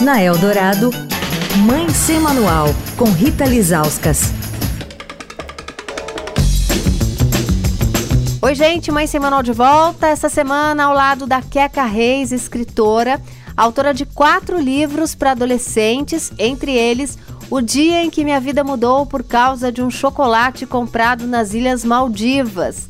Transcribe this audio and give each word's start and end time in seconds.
Na 0.00 0.20
Eldorado, 0.20 0.90
Mãe 1.64 1.88
Sem 1.88 2.18
Manual, 2.18 2.66
com 2.96 3.04
Rita 3.04 3.44
Lizauskas. 3.44 4.32
Oi, 8.42 8.54
gente, 8.56 8.90
Mãe 8.90 9.06
Sem 9.06 9.20
Manual 9.20 9.42
de 9.42 9.52
volta. 9.52 10.08
Essa 10.08 10.28
semana 10.28 10.84
ao 10.84 10.94
lado 10.94 11.26
da 11.26 11.40
Queca 11.40 11.84
Reis, 11.84 12.32
escritora, 12.32 13.22
autora 13.56 13.94
de 13.94 14.04
quatro 14.04 14.58
livros 14.60 15.14
para 15.14 15.30
adolescentes, 15.30 16.32
entre 16.38 16.72
eles 16.72 17.16
O 17.48 17.60
Dia 17.60 18.04
em 18.04 18.10
que 18.10 18.24
Minha 18.24 18.40
Vida 18.40 18.64
Mudou 18.64 19.06
por 19.06 19.22
causa 19.22 19.70
de 19.70 19.80
um 19.80 19.90
chocolate 19.90 20.66
comprado 20.66 21.24
nas 21.26 21.54
Ilhas 21.54 21.84
Maldivas. 21.84 22.88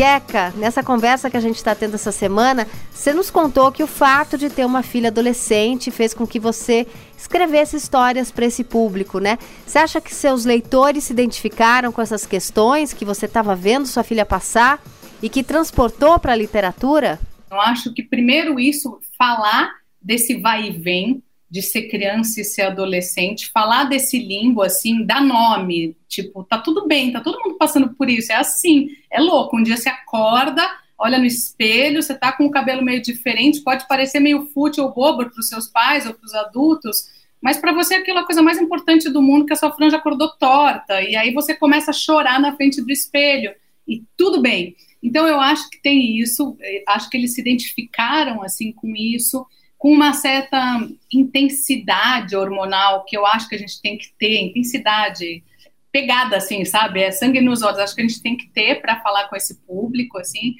Queca, 0.00 0.50
nessa 0.56 0.82
conversa 0.82 1.28
que 1.28 1.36
a 1.36 1.40
gente 1.40 1.56
está 1.56 1.74
tendo 1.74 1.96
essa 1.96 2.10
semana, 2.10 2.66
você 2.90 3.12
nos 3.12 3.30
contou 3.30 3.70
que 3.70 3.82
o 3.82 3.86
fato 3.86 4.38
de 4.38 4.48
ter 4.48 4.64
uma 4.64 4.82
filha 4.82 5.08
adolescente 5.08 5.90
fez 5.90 6.14
com 6.14 6.26
que 6.26 6.40
você 6.40 6.86
escrevesse 7.18 7.76
histórias 7.76 8.32
para 8.32 8.46
esse 8.46 8.64
público, 8.64 9.18
né? 9.18 9.38
Você 9.66 9.78
acha 9.78 10.00
que 10.00 10.14
seus 10.14 10.46
leitores 10.46 11.04
se 11.04 11.12
identificaram 11.12 11.92
com 11.92 12.00
essas 12.00 12.24
questões 12.24 12.94
que 12.94 13.04
você 13.04 13.26
estava 13.26 13.54
vendo 13.54 13.84
sua 13.84 14.02
filha 14.02 14.24
passar 14.24 14.82
e 15.22 15.28
que 15.28 15.42
transportou 15.42 16.18
para 16.18 16.32
a 16.32 16.36
literatura? 16.36 17.20
Eu 17.50 17.60
acho 17.60 17.92
que 17.92 18.02
primeiro 18.02 18.58
isso, 18.58 18.98
falar 19.18 19.70
desse 20.00 20.40
vai 20.40 20.68
e 20.68 20.70
vem 20.70 21.22
de 21.50 21.62
ser 21.62 21.88
criança 21.88 22.40
e 22.40 22.44
ser 22.44 22.62
adolescente, 22.62 23.50
falar 23.50 23.84
desse 23.84 24.18
limbo 24.18 24.62
assim, 24.62 25.04
dá 25.04 25.20
nome, 25.20 25.96
tipo, 26.08 26.44
tá 26.44 26.58
tudo 26.58 26.86
bem, 26.86 27.10
tá 27.10 27.20
todo 27.20 27.42
mundo 27.42 27.58
passando 27.58 27.92
por 27.94 28.08
isso, 28.08 28.30
é 28.30 28.36
assim, 28.36 28.90
é 29.10 29.20
louco, 29.20 29.56
um 29.56 29.62
dia 29.62 29.76
você 29.76 29.88
acorda, 29.88 30.62
olha 30.96 31.18
no 31.18 31.24
espelho, 31.24 32.02
você 32.02 32.14
tá 32.14 32.30
com 32.30 32.46
o 32.46 32.50
cabelo 32.50 32.82
meio 32.82 33.02
diferente, 33.02 33.62
pode 33.62 33.88
parecer 33.88 34.20
meio 34.20 34.46
fútil 34.54 34.84
ou 34.84 34.94
bobo 34.94 35.28
para 35.28 35.40
os 35.40 35.48
seus 35.48 35.66
pais 35.66 36.06
ou 36.06 36.14
para 36.14 36.24
os 36.24 36.34
adultos, 36.34 37.08
mas 37.42 37.56
para 37.56 37.72
você 37.72 37.94
aquilo 37.94 38.18
é 38.18 38.20
a 38.20 38.26
coisa 38.26 38.42
mais 38.42 38.58
importante 38.58 39.10
do 39.10 39.20
mundo 39.20 39.46
que 39.46 39.52
a 39.52 39.56
sua 39.56 39.72
franja 39.72 39.96
acordou 39.96 40.30
torta, 40.36 41.02
e 41.02 41.16
aí 41.16 41.32
você 41.32 41.52
começa 41.54 41.90
a 41.90 41.94
chorar 41.94 42.38
na 42.38 42.54
frente 42.54 42.80
do 42.80 42.92
espelho, 42.92 43.52
e 43.88 44.04
tudo 44.16 44.40
bem. 44.40 44.76
Então 45.02 45.26
eu 45.26 45.40
acho 45.40 45.68
que 45.68 45.82
tem 45.82 46.18
isso, 46.18 46.56
eh, 46.60 46.84
acho 46.86 47.10
que 47.10 47.16
eles 47.16 47.34
se 47.34 47.40
identificaram 47.40 48.42
assim 48.42 48.70
com 48.70 48.94
isso, 48.94 49.44
com 49.80 49.90
uma 49.90 50.12
certa 50.12 50.86
intensidade 51.10 52.36
hormonal 52.36 53.02
que 53.06 53.16
eu 53.16 53.24
acho 53.24 53.48
que 53.48 53.54
a 53.54 53.58
gente 53.58 53.80
tem 53.80 53.96
que 53.96 54.12
ter, 54.18 54.38
intensidade, 54.38 55.42
pegada 55.90 56.36
assim, 56.36 56.66
sabe? 56.66 57.00
É 57.00 57.10
sangue 57.10 57.40
nos 57.40 57.62
olhos, 57.62 57.78
acho 57.78 57.94
que 57.94 58.02
a 58.02 58.06
gente 58.06 58.22
tem 58.22 58.36
que 58.36 58.46
ter 58.48 58.82
para 58.82 59.00
falar 59.00 59.28
com 59.28 59.36
esse 59.36 59.58
público, 59.62 60.18
assim. 60.18 60.54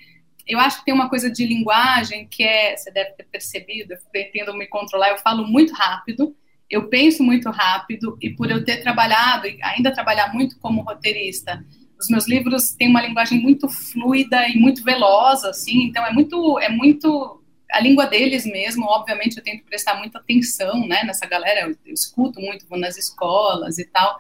Eu 0.48 0.58
acho 0.58 0.78
que 0.78 0.86
tem 0.86 0.94
uma 0.94 1.10
coisa 1.10 1.30
de 1.30 1.44
linguagem 1.44 2.26
que 2.28 2.42
é, 2.42 2.74
você 2.74 2.91
deve 2.91 3.10
ter 3.10 3.24
percebido, 3.24 3.92
eu 3.92 3.98
pretendo 4.10 4.56
me 4.56 4.66
controlar, 4.66 5.10
eu 5.10 5.18
falo 5.18 5.46
muito 5.46 5.74
rápido, 5.74 6.34
eu 6.70 6.88
penso 6.88 7.22
muito 7.22 7.50
rápido 7.50 8.16
e 8.22 8.30
por 8.30 8.50
eu 8.50 8.64
ter 8.64 8.78
trabalhado 8.78 9.46
e 9.46 9.62
ainda 9.62 9.92
trabalhar 9.92 10.32
muito 10.32 10.58
como 10.58 10.80
roteirista, 10.80 11.62
os 12.00 12.08
meus 12.08 12.26
livros 12.26 12.72
têm 12.72 12.88
uma 12.88 13.02
linguagem 13.02 13.38
muito 13.38 13.68
fluida 13.68 14.48
e 14.48 14.56
muito 14.56 14.82
veloz, 14.82 15.44
assim, 15.44 15.82
então 15.82 16.06
é 16.06 16.10
muito, 16.10 16.58
é 16.58 16.70
muito 16.70 17.39
a 17.72 17.80
língua 17.80 18.06
deles 18.06 18.44
mesmo, 18.44 18.86
obviamente 18.86 19.36
eu 19.36 19.42
tento 19.42 19.64
prestar 19.64 19.94
muita 19.94 20.18
atenção, 20.18 20.86
né, 20.86 21.02
nessa 21.04 21.26
galera, 21.26 21.68
eu, 21.68 21.76
eu 21.86 21.94
escuto 21.94 22.40
muito, 22.40 22.66
vou 22.68 22.78
nas 22.78 22.96
escolas 22.96 23.78
e 23.78 23.84
tal, 23.84 24.18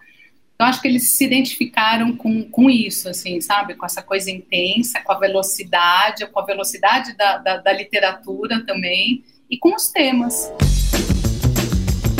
então 0.54 0.68
acho 0.68 0.82
que 0.82 0.88
eles 0.88 1.12
se 1.12 1.24
identificaram 1.24 2.14
com, 2.14 2.42
com 2.50 2.68
isso, 2.68 3.08
assim, 3.08 3.40
sabe, 3.40 3.74
com 3.74 3.86
essa 3.86 4.02
coisa 4.02 4.30
intensa, 4.30 5.00
com 5.00 5.12
a 5.12 5.18
velocidade, 5.18 6.26
com 6.26 6.38
a 6.38 6.44
velocidade 6.44 7.16
da, 7.16 7.38
da, 7.38 7.56
da 7.56 7.72
literatura 7.72 8.64
também, 8.66 9.24
e 9.50 9.58
com 9.58 9.74
os 9.74 9.88
temas. 9.88 10.52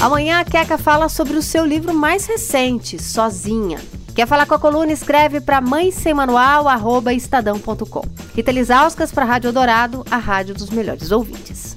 Amanhã 0.03 0.41
a 0.41 0.45
Keka 0.45 0.79
fala 0.79 1.11
sobre 1.11 1.37
o 1.37 1.43
seu 1.43 1.67
livro 1.67 1.93
mais 1.93 2.27
recente, 2.27 2.99
Sozinha. 2.99 3.79
Quer 4.21 4.27
falar 4.27 4.45
com 4.45 4.55
a 4.55 4.59
coluna? 4.59 4.93
Escreve 4.93 5.41
para 5.41 5.63
mãe 5.63 5.91
sem 5.91 6.13
manual, 6.13 6.69
arroba 6.69 7.11
estadão.com. 7.11 8.03
Rita 8.37 8.53
Lisauskas 8.53 9.11
para 9.11 9.25
a 9.25 9.27
Rádio 9.27 9.51
Dourado, 9.51 10.05
a 10.11 10.19
rádio 10.19 10.55
dos 10.55 10.69
melhores 10.69 11.11
ouvintes. 11.11 11.75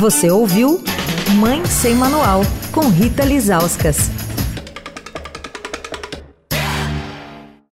Você 0.00 0.28
ouviu 0.32 0.82
Mãe 1.36 1.64
Sem 1.66 1.94
Manual, 1.94 2.40
com 2.72 2.88
Rita 2.88 3.24
Lisauskas. 3.24 4.10